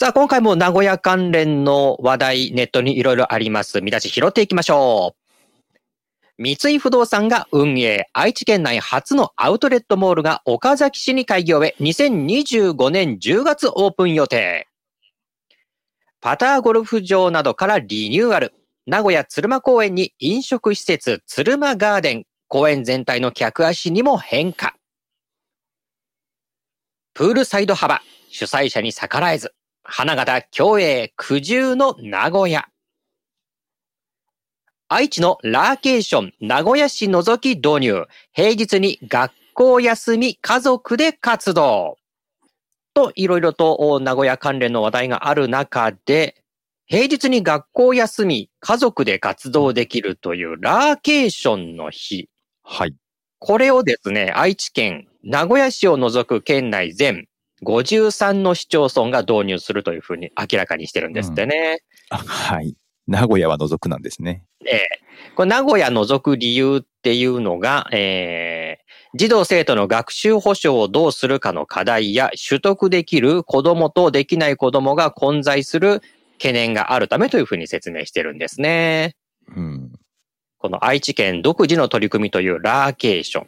[0.00, 3.80] さあ、今回も名古屋関連の話題、ネットにいろいろあります。
[3.80, 5.16] 見出し拾っていきましょ
[6.38, 6.40] う。
[6.40, 14.68] 三井不動産が運営、愛知県内初のアウトレットモールが岡崎市に開業へ、2025年10月オープン予定。
[16.20, 18.54] パターゴルフ場などからリニューアル。
[18.86, 22.24] 名古屋鶴間公園に飲食施設鶴間ガーデン。
[22.46, 24.76] 公園全体の客足にも変化。
[27.14, 28.00] プールサイド幅。
[28.30, 29.54] 主催者に逆らえず。
[29.90, 32.68] 花形競泳苦渋の名古屋。
[34.86, 38.06] 愛知のラーケーション名古屋市除き導入。
[38.34, 41.96] 平日に学校休み家族で活動。
[42.92, 46.44] と、いろいろと名古屋関連の話題がある中で、
[46.84, 52.28] 平日に学校休み、家族で活動できるというラーケーションの日。
[52.62, 52.94] はい。
[53.38, 57.26] これをですね、愛知県名古屋市を除く県内全
[57.64, 61.82] 53の市町村が導入するというふうに明らかにしてるんですってね。
[62.10, 62.74] うん、はい。
[63.06, 64.44] 名古屋は除くなんですね。
[64.66, 64.88] ええ
[65.34, 76.02] これ名古屋除く理由っていうのが、えー、児童生徒の学習保障をどうするかの課題や取得できる子供とできない子供が混在する
[76.34, 79.16] 懸念があるためというふうに説明してるんですね。
[79.56, 79.92] うん、
[80.58, 83.46] この愛知県独自の取り組みというラーケーション。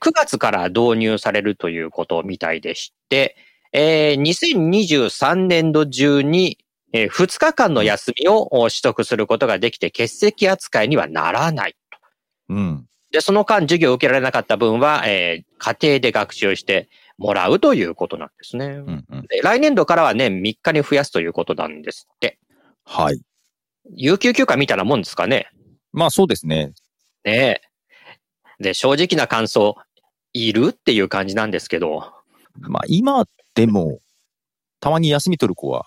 [0.00, 3.36] 9月から導入されるということみたいでして、
[3.72, 6.58] えー、2023年度中に、
[6.92, 11.98] えー、2日間の休みを取得することができて欠席扱いにはならないと。
[12.54, 12.86] うん。
[13.10, 18.66] で、その間授業を受けられなかった分は、えー、家庭で学習してもらうということなんですね。
[18.66, 22.38] うんうん、で来年度からはね、3日に増やすということなんですって。
[22.84, 23.20] はい。
[23.94, 25.48] 有給休暇みたいなもんですかね。
[25.92, 26.72] まあそうですね。
[27.24, 27.60] ね
[28.58, 28.62] え。
[28.62, 29.76] で、正直な感想、
[30.32, 32.12] いるっていう感じなんですけど。
[32.60, 33.24] まあ今
[33.54, 33.98] でも、
[34.80, 35.86] たまに休み取る子は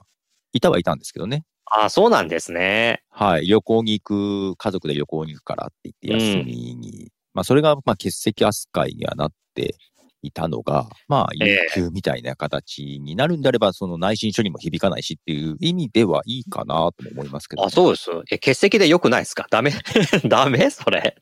[0.54, 1.44] いたはいたんですけどね。
[1.66, 3.04] ああ、そうなんですね。
[3.10, 3.46] はい。
[3.46, 7.04] 旅行に行く、家族で旅行に行くからって言って休みに。
[7.04, 9.76] うん、まあそれが、まあ欠席扱いにはなって
[10.24, 18.10] いたのが、まあ、有給みたいな形になるんであれば、えー、その内申書にも響かないしっていう意味ではいいかなと思いますけど、ね、あ、そうです。
[18.32, 19.46] え、欠席でよくないですか？
[19.50, 19.72] ダメ？
[20.28, 20.70] ダメ？
[20.72, 21.16] それ。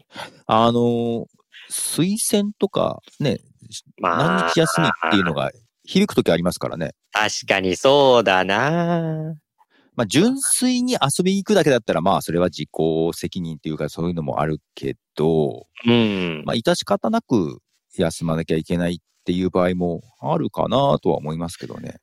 [0.46, 1.26] あの、
[1.70, 3.40] 推薦とかね、
[4.00, 5.52] まあ、何日休みっていうのが
[5.84, 6.92] 響くときありますからね。
[7.12, 9.36] 確かにそうだな
[9.96, 12.70] まあ、純粋に遊びに行くだけだったら、まあ、それは自己
[13.14, 16.44] 責任っていうか、そういうのもあるけど、うん。
[16.46, 17.60] まあ、致し方なく
[17.98, 21.96] 休まなきゃいけないっていう場合もあるかなとは思いますけどね。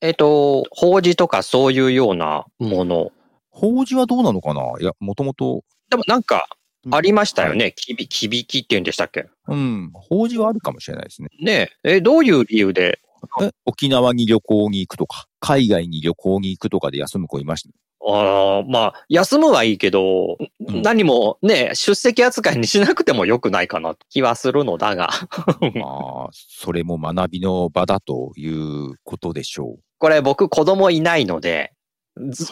[0.00, 3.10] えっ、と、法事とかそういうようなもの。
[3.50, 4.62] 法事はどうなのかな？
[4.80, 5.62] いや、もともと。
[5.90, 6.48] でもなんか、
[6.90, 7.64] ありましたよね。
[7.64, 9.26] はい、きび、きびきって言うんでしたっけ？
[9.48, 9.90] うん。
[9.92, 11.28] 法事はあるかもしれないですね。
[11.40, 13.00] ねえ、え、どういう理由で？
[13.42, 17.70] え沖縄に旅行に行くとか、海外に旅行に行くとかで休む子いました、
[18.06, 25.10] ああ、まあ、休むはいいけど、うん、何もね、出席扱いにしなくてもよくないかな気はするのだが。
[25.74, 29.82] まあ、それも学びの場だということでしょう。
[29.98, 31.72] これ僕子供いないので、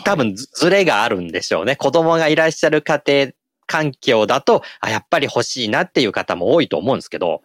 [0.05, 1.71] 多分ずれがあるんでしょうね。
[1.71, 3.29] はい、子供がいらっしゃる家庭
[3.67, 7.43] 環境だと、あ、やっぱり欲しいなっていう方も多いと思うんですけど、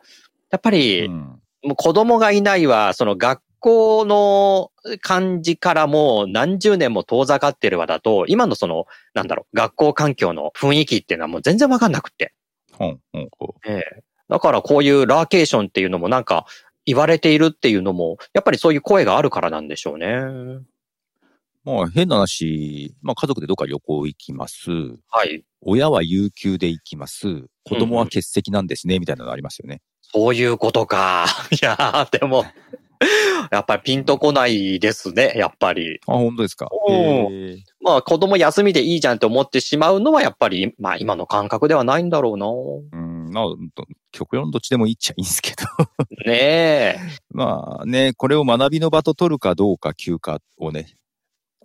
[0.52, 4.72] やっぱり、うんもう子供がいないは、その学校の
[5.02, 12.34] 感じからもう何十年も遠ざかってるわだと、今のその、なんだろう、学校環境の雰囲気っていうのはもう全然わかんなくて。
[12.80, 13.30] うん、うん、
[13.68, 14.04] ええ。
[14.28, 16.46] だからこういうラーケーションっていうのもなんか
[16.86, 20.08] 言われているっていうのも、やっぱりそういう声があるからなんでしょうね。
[21.64, 24.70] まあ変な話、まあ家族でどっか旅行行きます。
[25.10, 25.44] はい。
[25.62, 27.46] 親は有給で行きます。
[27.66, 29.82] 子供は欠席なんですね、みたいなのありますよね。
[30.02, 31.26] そういうことか。
[31.52, 32.46] いやでも、
[33.52, 36.00] やっぱりピンとこないですね、やっぱり。
[36.08, 36.68] あ、本当ですか？
[37.84, 42.48] まあ子供休みでいいじゃんって思ってしまうのはやっぱり、まあ今の感覚ではないんだろうな。
[42.48, 43.46] うん、まあ、
[44.12, 45.66] 極論どっちでもいいっちゃいいんですけど。
[46.26, 46.96] ねえ。
[47.32, 50.88] まあね、これを学びの場と取るかどうか休暇をね。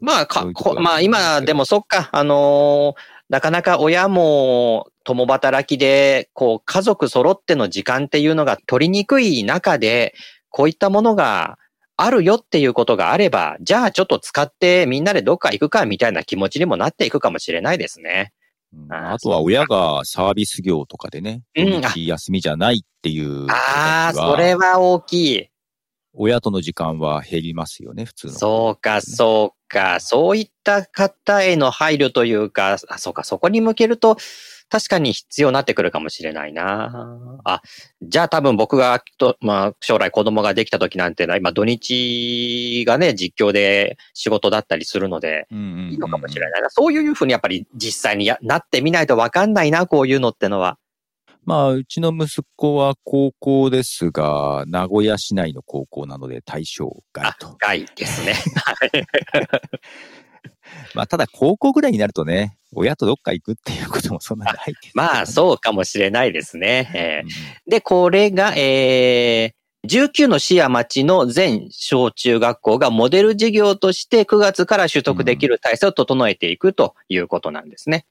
[0.01, 0.47] まあか、
[0.81, 10.15] まあ今でもそっか、あのーなかなか親も共働きで、こう、家族揃っての時間っていうのが取りにくい中で、
[10.49, 11.59] こういったものが
[11.97, 18.33] あるよっていうことがあれば、じゃあちょっと使ってみんなでどっか行くかみたいな気持ちにもなっていくかもしれないですね。
[18.73, 18.93] うん。
[18.93, 21.83] あとは親がサービス業とかでね、うん。
[21.83, 25.49] 休みじゃないっていう人ああ、それは大きい。
[26.17, 28.33] 親との時間は減りますよね、普通の。
[28.33, 30.01] そうか、そうか。
[30.01, 34.17] そういった方への配慮というか、あ、そうか、そこに向けると、
[34.69, 37.41] 確かに必要になってくるかもしれないな。
[37.45, 37.63] あ、
[38.03, 46.71] じゃあ多分僕がと、まあ、将来子供ができた時なんていうのは、今土日がね、実況で仕事だったりするので、いいのかもしれないな。
[46.71, 50.79] そういうふうにやっぱり実際にやなってみないとわかんないな、こういうのってのは。
[51.47, 58.35] まあ、うちの息子は高校ですが、名古屋市内の高校なので対象外あと。、害ですね。
[60.95, 66.91] まあ、ただ高校ぐらいになるとね、親とどっか行くっていうこともそんなにないです、 まあ、そうかもしれないですね。
[66.93, 67.29] えーうん
[67.71, 78.05] で、これが、えー、19の市や町の全小中学校がモデル事業として9月から取得できる体制を整えていくということなんですね。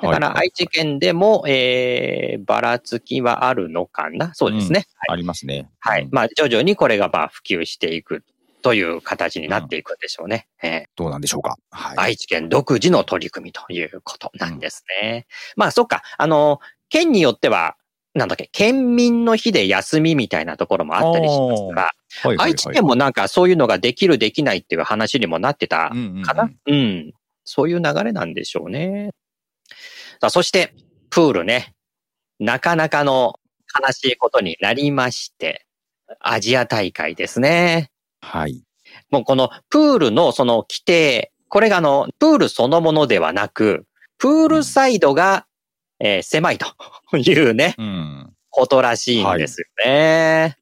[0.00, 4.34] だからはい愛知県でも、えー、ばらつきはあるのかな？
[4.34, 4.86] そうですね。
[4.96, 5.14] はい。
[5.14, 5.70] ありますね。
[5.80, 6.08] はい。
[6.10, 8.22] まあ、徐々にこれがまあ普及していく
[8.62, 10.48] という形になっていくんでしょうね。
[10.62, 11.56] えーどうなんでしょうか？
[11.70, 11.96] はい。
[11.98, 15.26] 愛知県独自の取り組みということなんですね。
[15.56, 16.02] まあ、そっか。
[16.18, 17.76] あの、県によっては、
[18.14, 21.92] なんだっけ、県民の日で休みみたいなところもあったりしますから、は
[22.24, 27.12] いはいはい愛知県もなんかそういうのができるできないっていう話にもなってたうんうんうんかな、うん、
[27.44, 29.10] そういう流れなんでしょうね。
[30.20, 30.74] さあ、そして、
[31.10, 31.74] プールね。
[32.38, 33.38] なかなかの
[33.86, 35.66] 悲しいことになりまして、
[36.20, 37.90] アジア大会ですね。
[38.20, 38.62] はい。
[39.10, 43.86] もうこのプールのその規定、これがあの、プールそのものではなく、
[44.18, 45.46] プールサイドが、
[45.98, 46.66] えー狭いと
[47.16, 48.32] いうね、うん。
[48.50, 50.56] ことらしいんですよね。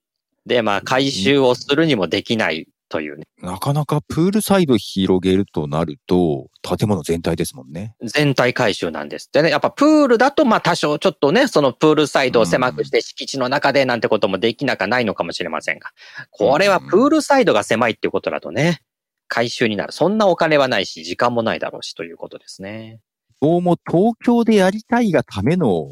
[0.46, 3.24] で、まあ、回収をするにもできないというね。
[3.40, 7.96] なかなかプールサイド広げるとなると、建物全体ですもんね。
[8.02, 9.50] 全体回収なんですってね。
[9.50, 15.90] やっぱプールだと、まあ多少ちょっとね、そのプールサイドを狭くして敷地の中でなんてこともできなかないのかもしれませんが。
[16.30, 18.80] これはプールサイドが狭いっていうことだとね、
[19.28, 19.92] 回収になる。
[19.92, 23.00] そんなお金はないし、時間もないだろうしということですね。
[23.40, 25.88] どうも東京でやりたいがための、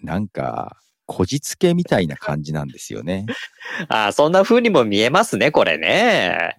[0.00, 3.26] なんか、こじつけみたいな感じなんですよね。
[3.88, 6.56] ああ、そんな風にも見えますね、これね。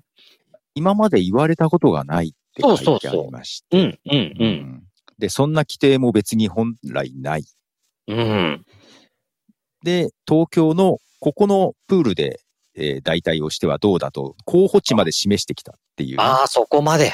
[0.76, 3.78] 今まで言われたことがないって書いてありまして。
[3.78, 4.36] うん、うん、う。
[4.40, 4.84] うんん
[5.18, 7.46] で、そんな規定も別に本来ない。
[8.08, 8.66] うん。
[9.84, 12.40] で、東京のここのプールで、
[12.76, 17.14] えー代替をしてはどうだと、候補地まで示してきたっていうね、ああ、そこまで。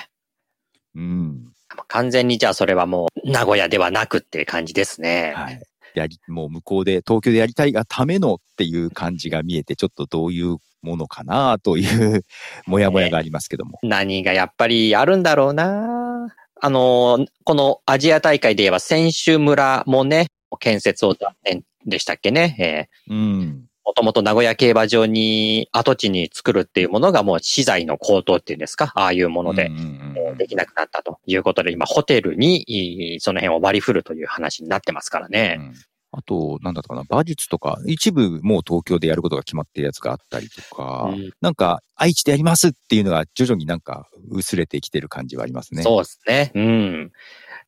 [0.96, 1.54] うん。
[1.88, 5.34] 完全にじゃあそれはもう名古屋ではなくっていう感じですね。
[5.36, 5.62] はい。
[6.00, 12.24] やり、もう向こうで、東京でやりたいがためのっていう感じが見えて、ちょっとどういうものかなという、
[12.66, 13.80] もやもやがありますけども。
[13.84, 16.34] 何がやっぱりあるんだろうな。
[16.62, 20.28] あの、このアジア大会で言えば選手村もね、
[20.60, 22.90] 建設を断念でしたっけね。
[23.08, 23.66] えーうん。
[23.90, 35.58] もともと名古屋競馬場に跡地に作るっていうものがもう資材の高騰っていうんですかああいうものでうん、うんうんできなくなったということで、今ホテルにその辺を割り振るという話になってますからね。
[35.60, 35.74] うん
[36.12, 45.84] あと、なんだったかな、馬術とか、一部もう東京でやることが決まってるやつがあったりとか、うんなんか、愛知でやりますっていうのが徐々になんか薄れてきてる感じはありますね。
[45.84, 46.52] そうですね。
[46.56, 47.12] うん。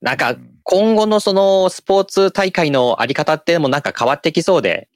[0.01, 4.88] なんかうん今後のそのスポーツ大会のあり方ってもなんか変わってきそうで、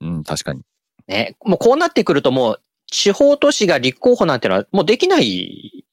[0.00, 0.62] うん、確かに。
[1.06, 5.84] ね、もうこうなってくるともう地方都市が立候補なんてのはもうできないうん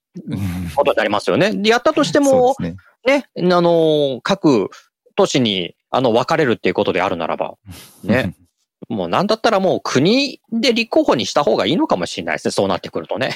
[0.75, 1.51] ことになりますよね。
[1.51, 2.75] でやったとしてそもね。
[3.05, 4.69] ね、あの、各
[5.15, 7.55] 都市にあの分かれるっていうことであるならば、
[8.03, 8.35] ね。
[8.89, 12.51] もうなんだったらもう国で立候補にした方がいいのかもしれないですね。
[12.51, 13.31] そうなってくるとね。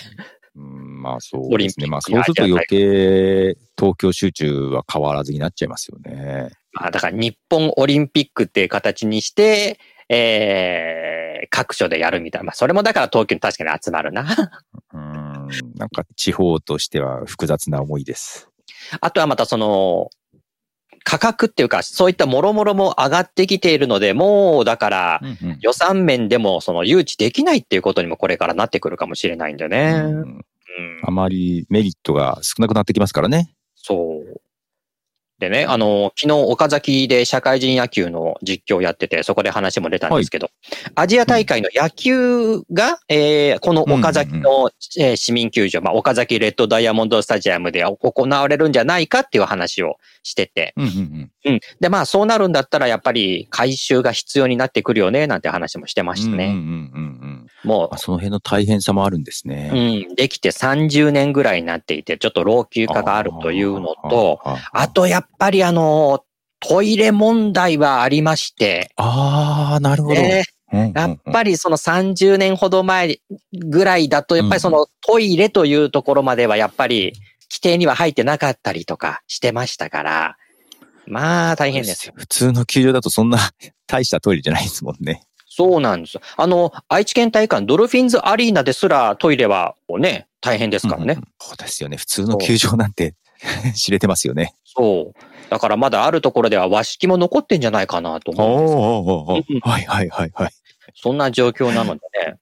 [0.55, 1.87] うん、まあそうオリンですね。
[1.87, 6.51] まあピックそうすると余計東京集中は変わらずになっちゃいますよね。
[6.73, 12.45] まあだから日本オリンピックっていう形にして、えー、各所でやるみたいな。
[12.45, 14.25] まあそれもだから東京に確かに集まるな。
[14.93, 15.20] うん、
[15.75, 18.49] なんか地方としては複雑な思いです。
[18.99, 20.09] あとはまたその、
[21.03, 25.21] 価格っていうか、そういったもろもろも上がってきているので、もうだから
[25.59, 29.93] 予算面でもその誘致できないっていうことにもこれからなってくるかもしれないんでね。
[30.05, 30.45] うんうん
[31.03, 33.53] あまりメリットが少なくなってきますからね。
[33.75, 34.30] そう。
[35.41, 40.51] でね、あの、昨日岡崎で社会人野球の実況をやってて、そこで話も出たんですけど、
[40.93, 44.69] アジア大会の野球が、えーこの岡崎の、
[44.99, 51.31] えー市民球場、まあ、岡崎レッドダイヤモンドスタジアムで行われるんじゃないかっていう話をしてて、うんうんうん。
[51.45, 51.59] うん。
[51.79, 56.45] で、まあ、そうなるんだったら、やっぱり回収が必要になってくるよね、なんて話もしてましたね。
[56.45, 57.47] うんうんうんうん。
[57.63, 60.05] もあその辺の大変さもあるんですう、ね。
[60.07, 64.39] うん、できて30年ぐらいになっていて、ちょっと老朽化があるというのと、
[64.71, 66.23] あと、やっぱりあの、
[66.59, 70.15] トイレ問題はありまして、ああ、なるほど。
[70.15, 73.19] ね、やっぱりその30年ほど前
[73.53, 77.13] ぐらいだと、やっぱりそのトイレというところまではやっぱり
[77.49, 80.37] 規定には入ってなかったりとかしてましたから、
[81.07, 82.13] まあ大変ですよ。
[82.15, 83.39] 普通の球場だとそんな
[83.87, 85.23] 大したトイレじゃないですもんね。
[85.47, 86.21] そうなんですよ。
[86.37, 91.15] あの、愛知県体育館ドルフィンズアリーナですらトイレはね、大変ですからね。
[91.17, 91.97] うんそうですよね。
[91.97, 93.15] 普通の球場なんて
[93.75, 94.53] 知れてますよね。
[94.65, 95.49] そう。
[95.49, 99.43] だからまだあるところでは和式も残ってんじゃないかなと思う。
[99.61, 100.51] はいはいはいはい。
[100.95, 102.37] そんな状況なのでね。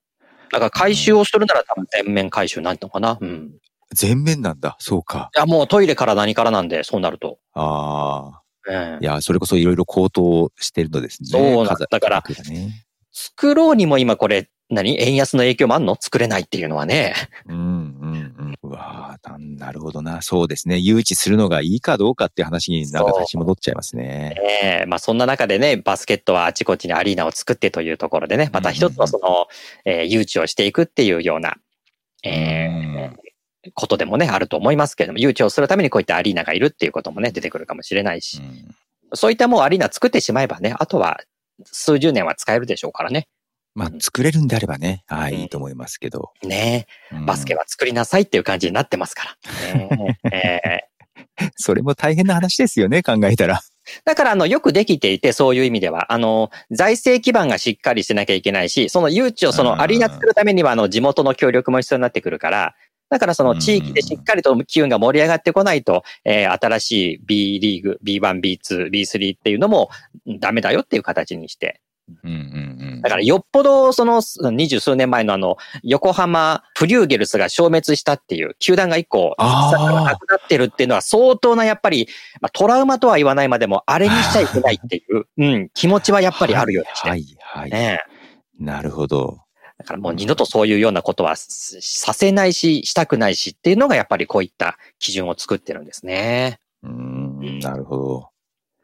[0.51, 3.17] だから回収をするなら多分全面回収になるのかな。
[3.19, 3.51] うん。
[3.93, 4.75] 全面なんだ。
[4.79, 5.29] そうか。
[5.35, 7.39] いや、もうトイレから何からなんで、そうなると。
[7.53, 8.41] ああ。
[8.69, 11.29] ええいや、それこそいろいろ高騰してるのですね。
[11.29, 12.85] そうなんだからね。
[13.21, 15.01] 作ろうにも今これ、何？
[15.01, 15.97] 円安の影響もあんの？
[15.99, 17.15] 作れないっていうのはね。
[17.47, 18.55] うんうんうん。
[18.61, 20.21] うわあ、なんなるほどな。
[20.21, 20.77] そうですね。
[20.77, 24.35] 誘致するのがいいかどうかっていう話になんか立ち戻っちゃいますね。
[24.61, 29.47] ええまあそんな中でね、バスケットはあちこちにアリーナを作ってというところでね、また一つのその、
[29.85, 31.57] えー誘致をしていくっていうような、
[32.23, 38.75] えーことでもね、あると思いますけれども、誘致をするためにこういったアリーナがいるっていうこともね、出てくるかもしれないし、うん
[39.15, 41.19] そういったもうアリーナ作ってしまえばね、あとは
[41.65, 43.27] 数十年は使えるでしょうからね。
[43.75, 46.31] まあ、作れるんであればね、はい、うんいいと思いますけど。
[46.43, 49.79] ねうんバスケは作りなさいっていう感じになってますから。
[49.79, 50.89] ねえー
[51.55, 53.61] それも大変な話ですよね、考えたら。
[54.05, 62.75] だから、あの、よくできていて、そういう意味では、あの、財政基盤がしっかりしてなきゃいけないし、その誘致を、そのアリーナ作るためには、あの、地元の協力も必要になってくるから、
[63.09, 69.89] だからその地域でしっかりと機運が盛り上がってこないと、えー新しい B リーグ、B1、B2、B3 っていうのも
[70.39, 71.81] ダメだよっていう形にして。
[72.23, 72.37] うんうん
[72.81, 82.09] うんだからよっぽどその二十数年前のあの、横浜フリューゲルスが消滅したっていう、球団が一個、なくなってるっていうのは相当なやっぱり、
[82.41, 87.09] まあ、トラウマとは言わないまでも、あれにしちゃいけないっていう、うん、気持ちはやっぱりあるようでして。
[87.09, 87.99] はい、はい、ね
[88.59, 89.39] えなるほど。
[89.79, 96.59] だからもう二度とそういうようなことはすさせないし、したくないしっていうのがやっぱりこういった基準を作ってるんですね。
[96.83, 98.29] うーん、なるほど。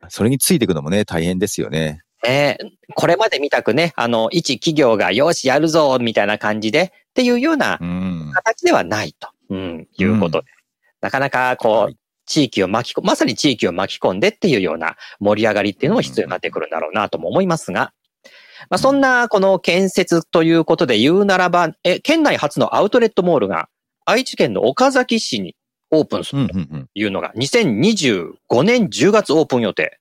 [0.07, 2.01] それについていくのもね、大変ですよね。
[2.23, 8.31] ねえこれまで見たくね、あの、一企業がよしやるぞみたいな感じでっていうようなうん。
[8.33, 10.47] 形ではないと、うん、いうことで。
[11.01, 17.93] なかなかこう、はい地域を巻き込、まさに地域を巻き込んでっていうような盛り上がりっていうのも必要になってくるんだろうなとも思いますが、
[18.69, 23.69] まあ、そんなこの建設ということで言うならば、え、県内初のアウトレットモールが
[24.05, 25.55] 愛知県の岡崎市に
[25.91, 26.57] オープンすると。
[26.93, 29.99] いうのが2025年10月オープン予定。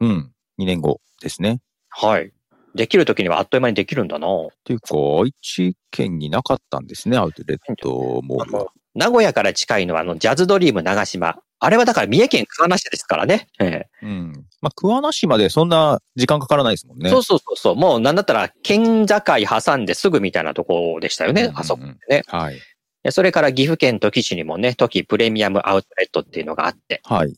[0.00, 0.32] うん。
[0.58, 1.60] 2年後ですね。
[1.88, 2.32] はい。
[2.74, 4.26] できる時にはあっという間にできるんだな。
[4.26, 8.66] っていうか、愛知県になかったんですね、アウトレットモールは。
[8.94, 11.36] 名古屋から近いのはあのジャズドリーム長島。
[11.60, 13.48] あれはだから三重県桑名市ですからね。
[13.58, 14.32] ええうん。
[14.60, 17.10] まあ、桑名市までそんな時間かからないですもんね。
[17.10, 17.76] そうそうそうそう。
[17.76, 21.42] もうなんだったら県境挟んですぐみたいなところでしたよね。
[21.42, 22.22] うんうんうんあそこね。
[22.26, 22.60] はい。
[23.02, 27.00] でそれから岐阜県土岐市にもね、土岐プレミアムアウトレットっていうのがあって。
[27.04, 27.34] はい。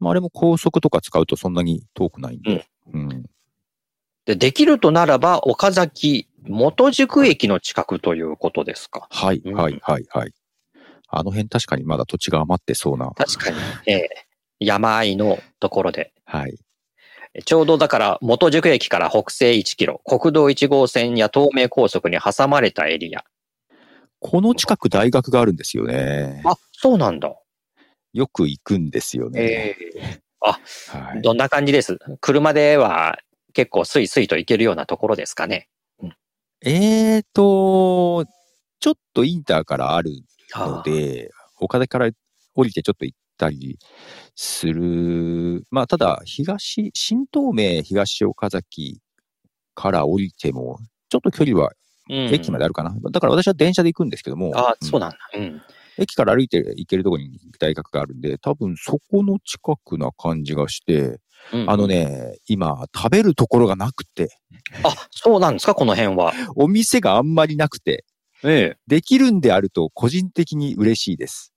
[0.00, 2.66] まあ、あれも高速とか使うとそんなに遠くないんで。
[2.92, 3.24] うん。
[4.28, 9.08] で、できるとならば、岡崎元宿駅の近くということですか？
[9.10, 10.34] はい、うんはい、はい、はい。
[11.08, 13.10] あの辺確かにまだ土地が余ってそうな。
[13.16, 13.56] 確かに。
[13.86, 14.08] ええ
[14.60, 16.12] 山あいのところで。
[16.26, 16.58] はい。
[17.46, 23.24] ちょうどだから元宿駅から北西1キロ、国道1号線や東名高速に挟まれたエリア。
[24.20, 26.42] この近く大学があるんですよね。
[26.44, 27.34] あ、そうなんだ。
[28.12, 29.40] よく行くんですよね。
[29.40, 30.60] ええは
[31.16, 31.22] い。
[31.22, 31.98] どんな感じです？
[32.20, 33.18] 車では
[33.54, 35.68] 結構スイスイと行けるようなところですかね。
[36.64, 38.24] えーと、
[38.80, 40.10] ちょっとインターからある
[40.56, 42.10] ので、岡崎から
[42.54, 43.78] 降りてちょっと行ったり
[44.34, 45.64] する。
[45.70, 49.00] まあ、ただ、東、新東名東岡崎
[49.74, 51.72] から降りても、ちょっと距離は
[52.10, 52.94] うん駅まであるかな。
[53.12, 55.18] だから私は電車で行くんですけども、あ、うんそうなんだ。
[55.34, 55.62] うん。
[55.98, 61.18] 駅から歩いて行けるところに大学があるんで、多分そこの近くな感じがして、
[61.52, 61.86] うんあの。
[61.86, 64.36] ね、今、食べるところがなくて、
[64.82, 65.74] あ、そうなんですか？
[65.74, 66.32] この辺は。
[66.56, 68.04] お店があんまりなくて、
[68.44, 68.76] ええ。
[68.86, 71.52] できるんであると個人的に嬉しいです。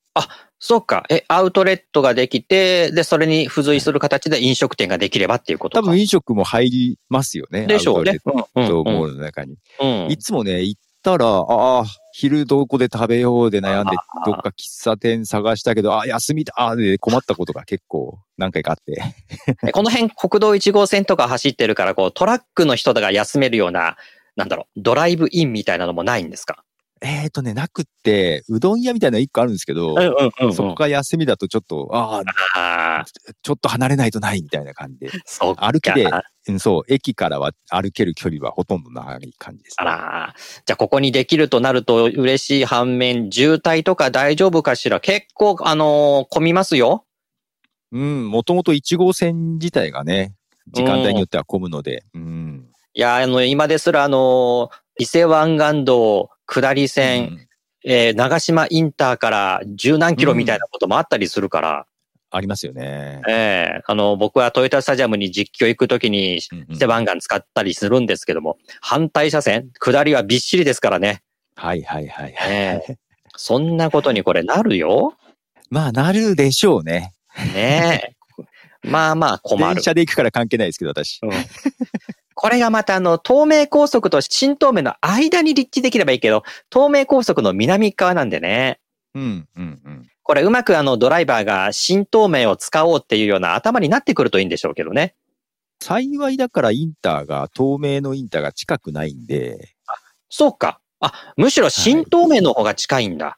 [0.59, 1.05] そうか。
[1.09, 5.83] え、アウトレットができて、で、それに付随する形で飲食店ができればっていうことか。
[5.83, 7.65] 多分飲食も入りますよね。
[7.65, 8.11] でしょうね。
[8.11, 9.55] アウトレットモールの中に。
[9.79, 19.01] うんいつもね、行ったら、ああ、昼どこで食べようで悩んでどっか喫茶店探したけど、あ、休みだで困ったことが結構何回かあって。
[19.67, 23.97] えこの辺国道1号線とか走ってるから、こうトラックの人が休めるような、
[24.35, 26.63] なんだろう、ドライブインみたいなのもないんですか？
[27.03, 32.21] えーとね、なくって、うどん屋みたいなの一個あるんですけど、んうそこが休みだとちょっと、あ
[32.55, 33.05] あ、
[33.41, 35.09] ちょっと離れないとないみたいな感じで。
[35.25, 35.71] そうか。
[35.71, 36.05] 歩きで、
[36.47, 47.05] うんそう、駅からは歩ける距離はほとんどない感じです、あら、じゃあここにできるとなると嬉しい反面、渋滞とか大丈夫かしら結構、あのー混みますよ。
[47.91, 50.33] うん、もともと1号線自体がね、
[50.67, 52.67] 時間帯によっては混むので、うん。
[52.93, 57.47] いや、あの、今ですら、あのー伊勢湾岸道下り線、うん
[57.83, 61.85] えー長島インターから十何キロみたいなこともあったりするから、
[62.29, 63.21] ありますよね。
[63.27, 71.23] ええあの、僕はトヨタスタジアムに実況行くときに、うんうん伊勢湾岸使ったりするんですけども、反対車線、下りはびっしりですからね。
[71.55, 72.51] はいはいはいはい。
[72.51, 72.97] え
[73.35, 75.15] そんなことにこれなるよ？
[75.69, 77.13] まあ、なるでしょうね。
[77.53, 78.15] ねえ。
[78.83, 79.83] まあまあ困る電。
[79.83, 81.19] 車で行くから関係ないですけど、私。
[81.23, 81.31] うん
[82.33, 88.79] これがまたあの、東名高速と新東名の間に立地できればいいけど、東名高速の南側なんでね。
[89.13, 90.07] うん、うん、うん。
[90.23, 95.13] これうまくあのドライバーが新東名を使おうっていうような頭になってくるといいんでしょうけどね。
[95.81, 99.75] 幸いだからインターが、東名のインターが近くないんで、
[100.29, 100.79] そうか。
[100.99, 103.37] あ、むしろ新東名の方が近いんだ。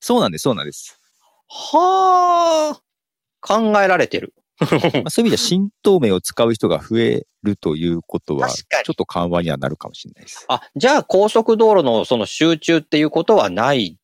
[0.00, 1.00] そうなんです、そうなんです。
[1.48, 2.80] はあ。
[3.40, 4.34] 考えられてる。
[4.60, 4.66] ま
[5.06, 10.44] あ、そういう意味では新東名を使う人が増えるということは、ちょっと緩和にはなるかもしれないです。
[10.48, 13.98] あ、じゃあ高速道路のその集中っていうことはない、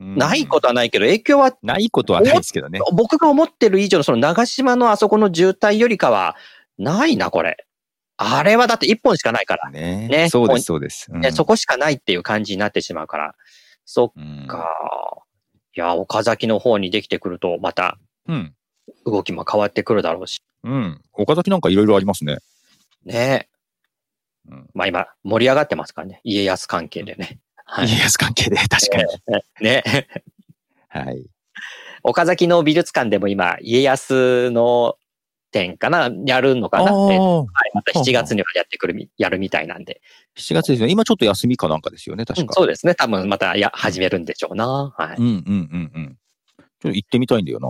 [0.00, 2.80] うんないことはないけど、影響はないことはないですけどね。
[2.94, 6.36] 僕が思ってる以上のその長島のあそこの渋滞よりかは、
[6.78, 7.66] ないな、これ。
[8.16, 9.70] あれはだって一本しかないから。
[9.70, 11.10] ねねそうです、そうです。
[11.12, 13.34] うんねそこしかないっていう感じになってしまうから。
[13.84, 14.66] そうんっか。
[15.76, 18.54] いや、岡崎の方にできてくると、またうん。
[19.04, 20.40] 動きも変わってくるだろうし。
[20.64, 21.00] うん。
[21.12, 22.38] 岡崎なんかいろいろありますね。
[23.04, 23.48] ね
[24.48, 24.70] うん。
[24.74, 26.20] まあ今、盛り上がってますからね。
[26.24, 27.38] 家康関係でね。
[27.64, 27.88] はい。
[27.88, 29.04] 家康関係で、確かに。
[29.60, 29.82] ね。
[30.88, 31.24] はい。
[32.02, 34.96] 岡崎の美術館でも今、家康の
[35.50, 40.00] 展かなやるのかな、えはい、あまた7月にはやってくるみ、やるみたいなんで。
[40.38, 40.90] 7月ですね。
[40.90, 42.42] 今ちょっと休みかなんかですよね、確か。
[42.42, 42.94] うんそうですね。
[42.94, 44.94] 多分またや始めるんでしょうな。
[44.96, 45.16] はい。
[45.18, 46.16] うんうんうんうん。
[46.80, 47.68] ちょっと行ってみたいんだよな。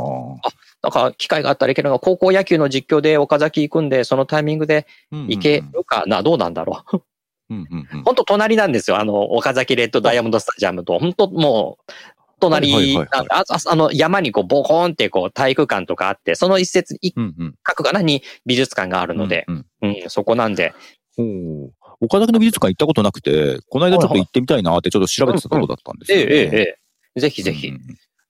[0.83, 7.03] なんか機会があったらいけるのが、高校野球の実況で岡崎行くんで、そのタイミングで行けるかな、どうなんだろう。
[7.51, 8.03] うんうんうん。
[8.05, 8.99] 本当隣なんですよ。
[8.99, 11.93] あの、岡崎レッドダイヤモンドスタジアムと、本当もう、
[12.40, 13.27] 隣、はいはいはいはい。
[13.31, 17.14] あああの山にこうボコーンってこう体育館とかあって、その一節一。
[17.62, 20.73] 角かなに美術館があるので、うんうんうん、そこなんで、
[21.16, 21.73] ほう。
[22.01, 26.35] 岡崎の美術館行ったことなくて、この間ちょっと行ってみたいなってちょっと調べてたところだったんですええよ、ね。
[26.35, 26.77] えええ
[27.16, 27.81] え、ぜひぜひ、うんうん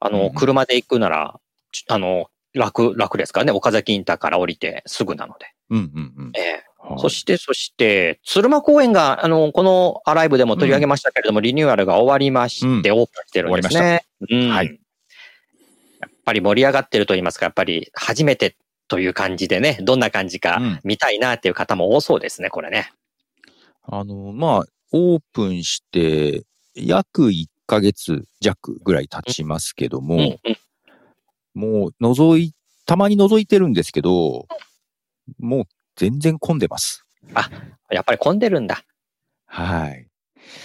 [0.02, 1.38] あの、うん車で行くなら、
[1.72, 3.52] ちあの、楽、楽ですからね。
[3.52, 5.46] 岡崎インターから降りてすぐなので。
[5.70, 6.32] うんうんうん。
[6.34, 14.06] ええはいそして、そして、鶴間公園が、あの、このアライブでも取り上げましたけれども、リニューアルが終わりまして、オープンしてるんですね。
[14.28, 14.80] うんはい
[16.00, 18.56] やっぱり盛り上がってると言いますか、やっぱり初めて
[18.88, 22.92] という感じでね、どんな感じかうん見たいなっていう方も多そうですね、これね。
[23.82, 30.56] あの、まあ、オープンして、約1ヶ月弱ぐらい経ちますけども、うんうん
[31.54, 32.54] もう覗い、
[32.86, 34.46] たまに覗いてるんですけど、
[35.38, 35.64] もう
[35.96, 37.04] 全然混んでます。
[37.90, 38.82] やっぱり混んでるんだ。
[39.46, 40.06] はい。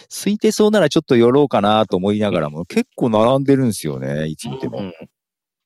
[0.09, 4.79] 空いてそうならちょっと寄ろうかなと思いながらも、結構並んでるんですよね、いつ見ても。
[4.79, 4.93] うん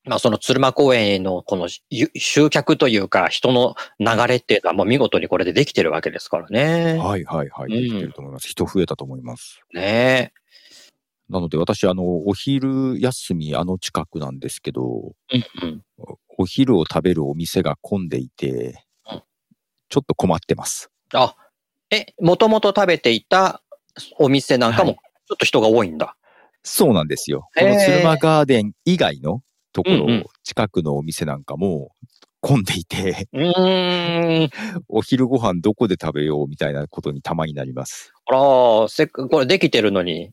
[0.06, 6.98] まあ、その鶴間公園へのこのゆ集客というか人の流れっていうのはもう見事にこれでできてるわけですからね。
[6.98, 7.74] はいはいはい。
[7.74, 8.48] うんできてると思います。
[8.48, 9.62] 人増えたと思います。
[9.74, 10.34] ね
[11.30, 15.38] なので私、あの、お昼休み、あの近くなんですけど、え。
[15.38, 15.84] うんうん。
[16.39, 19.22] お昼を食べるお店が混んでいてうん、
[19.89, 20.89] ちょっと困ってます。
[21.13, 21.36] あ、
[21.92, 23.62] え、もともと食べていた
[24.18, 26.15] お店なんかもはちょっと人が多いんだ。
[26.63, 27.50] そうなんですよ。
[27.58, 29.42] この鶴間ガーデン以外の
[29.74, 31.92] ところ、うんうん近くのお店なんかも
[32.42, 33.28] 混んでいて。
[34.89, 38.12] お昼ご飯どこで食べようみたいなことにたまになります。
[38.26, 40.32] あら、せっかくこれできてるのに、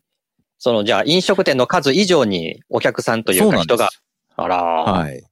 [0.58, 3.90] そのじゃあ飲食店の数以上にお客さんといそうか人が、
[4.36, 5.22] あら、はい。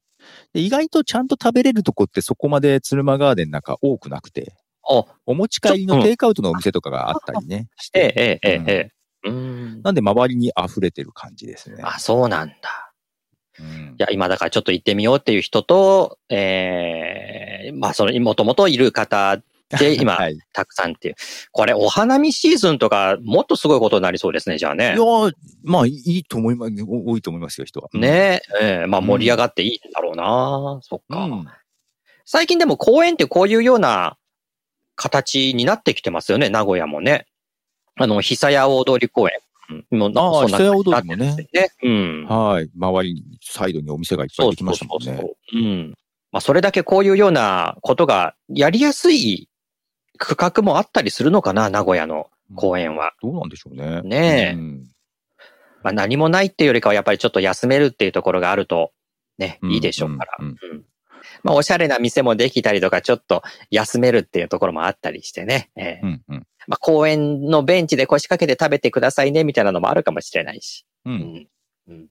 [0.52, 4.54] で意外とちゃんと食べれるとこってそこまで鶴間ガーデンなんか多くなくて、
[4.88, 8.90] あ、お持ち帰りのテイクアウトのお店とかがあったりね、しええ、て、ええ、ええうんええ。
[9.24, 9.32] うー
[9.78, 9.82] ん。
[9.82, 11.82] なんで周りに溢れてる感じですね。
[11.82, 12.92] あ、そうなんだ。
[13.58, 19.40] うんいや、今だからちょっと行ってみようっていう人と、ええまあ、その、もともといる方
[19.78, 20.34] で、今、はい。
[20.34, 21.14] いたくさんっていう。
[21.52, 24.94] これ、お花見シーズンとか、もっとすごいことになりそうですね、じゃあねや。
[24.96, 25.32] ー
[25.62, 26.72] まあ、いいと思います。
[26.87, 27.88] お多いと思いますよ、人は。
[27.92, 31.46] ねえ、ええまあ盛り上がっていいんだろうな、そっか、うん。
[32.24, 34.16] 最近でも公園ってこういうような
[34.96, 37.26] 形になってきてますよね、名古屋もね。
[37.96, 39.38] あの、久屋大通公園。
[39.90, 41.37] うん、もうああ、久屋大通りもね。
[41.52, 41.68] ね。
[41.82, 42.26] うん。
[42.26, 42.70] はい。
[42.76, 45.20] 周りに、サイドにお店がいっぱいできましたもんね。
[45.54, 45.94] うん。
[46.32, 49.48] まあ、それだけこういうようなことがやりやすい
[50.18, 53.12] 区画もあったりするのかな、名古屋の公園は。
[53.22, 54.03] どうなんでしょうね。
[54.03, 54.85] ねえうん
[55.83, 58.92] まあ、何もないっていうよりかはやっぱりちょっと休めるっていうところがあると、
[59.37, 60.37] ね、うんいいでしょうから。
[60.38, 60.85] うんうん
[61.42, 65.70] まあ、おしゃれな店もできたりとか、ちょっと休めるっていうところもあったりしてね。
[65.77, 70.87] ええうんうんまあ、公園のベンチで腰掛けて食べてくださいね、みたいなのもあるかもしれないし。
[71.05, 71.48] ううんん
[71.88, 72.09] うん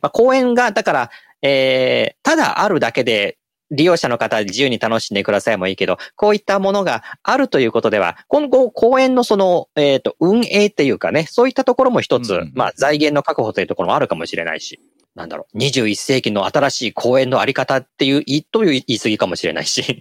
[0.00, 1.10] まあ、公園が、だから、
[1.42, 3.38] えーただあるだけで、
[3.70, 14.80] 利用者の方自由に楽しんでくださいもいいけど、こういったものがあるということでは、今後公園のその、えっ、と、運営っていうかね、そういったところも一つ、うんうんまあ財源の確保というところもあるかもしれないし、
[15.14, 20.00] なんだろう、21世紀の新しい公園のあり方っていう、いという言い過ぎかもしれないし、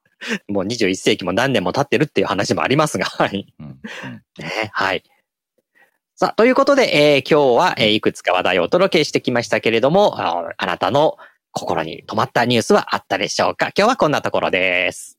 [0.48, 3.46] もう21世紀も何年も経ってるっていう話もありますが、はい。
[3.58, 3.78] うんうん
[4.38, 5.02] ね、はい。
[6.14, 11.18] さあ、ということで、えー今日は、えーいくつか話題をお届けしてきましたけれども、ああなたの
[11.58, 13.72] 心に留まったニュースはあったでしょうか？
[13.76, 15.18] 今日はこんなところです。